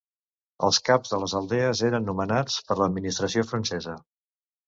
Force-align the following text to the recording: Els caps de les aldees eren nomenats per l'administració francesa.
Els 0.67 0.79
caps 0.87 1.11
de 1.11 1.17
les 1.23 1.33
aldees 1.39 1.83
eren 1.89 2.09
nomenats 2.11 2.57
per 2.71 2.79
l'administració 2.81 3.47
francesa. 3.51 3.97